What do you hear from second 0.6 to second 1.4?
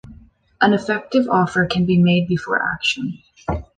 An effective